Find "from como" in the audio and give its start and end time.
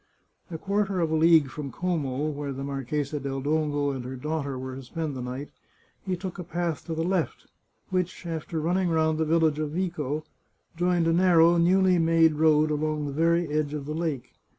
1.51-2.25